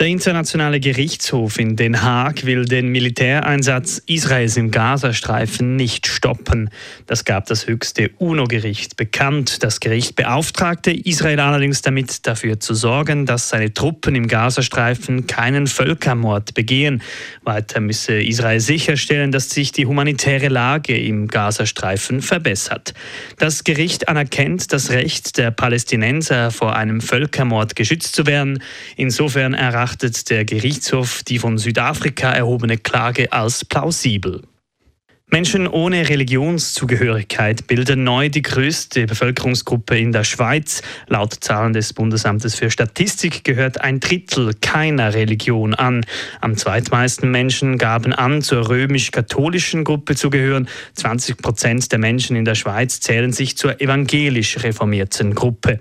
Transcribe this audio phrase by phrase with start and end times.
[0.00, 6.70] Der Internationale Gerichtshof in Den Haag will den Militäreinsatz Israels im Gazastreifen nicht stoppen.
[7.06, 9.62] Das gab das höchste UNO-Gericht bekannt.
[9.62, 15.68] Das Gericht beauftragte Israel allerdings damit, dafür zu sorgen, dass seine Truppen im Gazastreifen keinen
[15.68, 17.00] Völkermord begehen.
[17.44, 22.94] Weiter müsse Israel sicherstellen, dass sich die humanitäre Lage im Gazastreifen verbessert.
[23.38, 28.60] Das Gericht anerkennt das Recht der Palästinenser, vor einem Völkermord geschützt zu werden.
[28.96, 34.40] Insofern erreicht betrachtet der Gerichtshof die von Südafrika erhobene Klage als plausibel.
[35.34, 40.80] Menschen ohne Religionszugehörigkeit bilden neu die größte Bevölkerungsgruppe in der Schweiz.
[41.08, 46.06] Laut Zahlen des Bundesamtes für Statistik gehört ein Drittel keiner Religion an.
[46.40, 50.68] Am zweitmeisten Menschen gaben an, zur römisch-katholischen Gruppe zu gehören.
[50.92, 55.80] 20 Prozent der Menschen in der Schweiz zählen sich zur evangelisch reformierten Gruppe.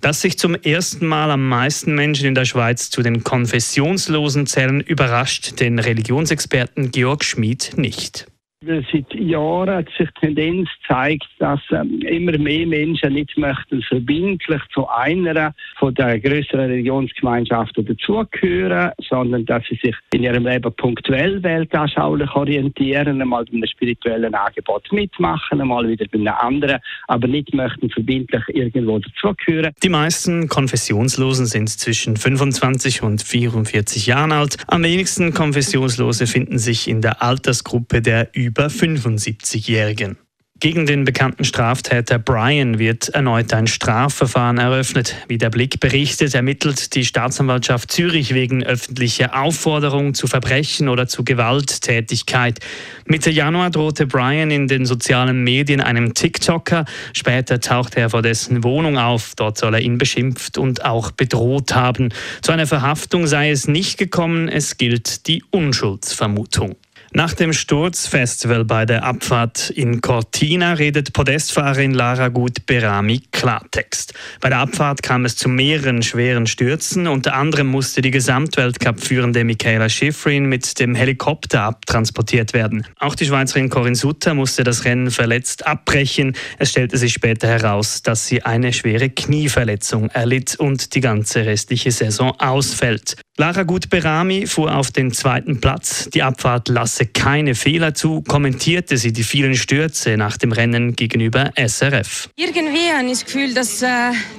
[0.00, 4.80] Dass sich zum ersten Mal am meisten Menschen in der Schweiz zu den Konfessionslosen zählen,
[4.80, 8.28] überrascht den Religionsexperten Georg Schmid nicht.
[8.64, 14.62] Seit Jahren hat sich die Tendenz gezeigt, dass ähm, immer mehr Menschen nicht möchten verbindlich
[14.72, 21.42] zu einer von der größeren Religionsgemeinschaften dazugehören, sondern dass sie sich in ihrem Leben punktuell
[21.42, 27.52] weltanschaulich orientieren, einmal bei einem spirituellen Angebot mitmachen, einmal wieder bei einem anderen, aber nicht
[27.54, 29.72] möchten verbindlich irgendwo dazugehören.
[29.82, 34.56] Die meisten Konfessionslosen sind zwischen 25 und 44 Jahren alt.
[34.68, 40.18] Am wenigsten Konfessionslose finden sich in der Altersgruppe der über über 75-Jährigen.
[40.60, 45.16] Gegen den bekannten Straftäter Brian wird erneut ein Strafverfahren eröffnet.
[45.26, 51.24] Wie der Blick berichtet, ermittelt die Staatsanwaltschaft Zürich wegen öffentlicher Aufforderung zu Verbrechen oder zu
[51.24, 52.60] Gewalttätigkeit.
[53.06, 56.84] Mitte Januar drohte Brian in den sozialen Medien einem TikToker.
[57.14, 59.32] Später tauchte er vor dessen Wohnung auf.
[59.34, 62.10] Dort soll er ihn beschimpft und auch bedroht haben.
[62.42, 64.48] Zu einer Verhaftung sei es nicht gekommen.
[64.48, 66.76] Es gilt die Unschuldsvermutung.
[67.14, 74.14] Nach dem Sturzfestival bei der Abfahrt in Cortina redet Podestfahrerin Lara Gut Berami Klartext.
[74.40, 77.06] Bei der Abfahrt kam es zu mehreren schweren Stürzen.
[77.06, 82.86] Unter anderem musste die Gesamtweltcup-führende Michaela Schifrin mit dem Helikopter abtransportiert werden.
[82.98, 86.34] Auch die Schweizerin Corinne Sutter musste das Rennen verletzt abbrechen.
[86.58, 91.90] Es stellte sich später heraus, dass sie eine schwere Knieverletzung erlitt und die ganze restliche
[91.90, 93.16] Saison ausfällt.
[93.38, 96.08] Lara Gut-Berami fuhr auf den zweiten Platz.
[96.12, 101.50] Die Abfahrt lasse keine Fehler zu, kommentierte sie die vielen Stürze nach dem Rennen gegenüber
[101.56, 102.30] SRF.
[102.36, 103.88] Irgendwie habe ich das Gefühl, dass, äh,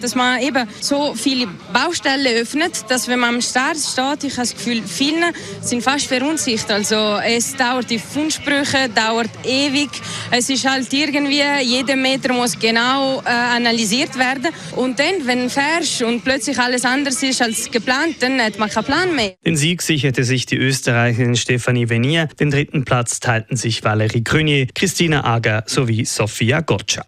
[0.00, 4.48] dass man eben so viele Baustellen öffnet, dass wenn man am Start steht, ich habe
[4.48, 6.70] das Gefühl, viele sind fast verunsichert.
[6.70, 9.90] Also es dauert die Fundsprüche, dauert ewig.
[10.30, 14.48] Es ist halt irgendwie, jeder Meter muss genau äh, analysiert werden.
[14.76, 18.84] Und dann, wenn fährst und plötzlich alles anders ist als geplant, dann hat man keinen
[18.84, 19.34] Plan mehr.
[19.44, 22.28] Den Sieg sicherte sich die Österreicherin Stefanie Venier.
[22.38, 27.02] Den dritten Platz teilten sich Valerie Grünier, Christina Ager sowie Sofia Gotcha.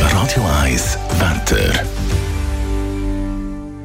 [0.00, 1.84] Radio 1 Wetter.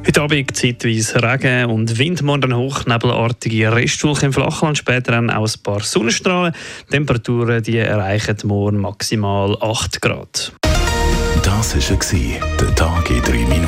[0.06, 5.62] Heute Abend zeitweise Regen und Wind, morgen hochnebelartige Restwolken im Flachland, später dann auch ein
[5.62, 6.54] paar Sonnenstrahlen.
[6.90, 10.52] Temperaturen die erreichen morgen maximal 8 Grad.
[11.42, 13.67] Das war der Tag in 3 Minuten.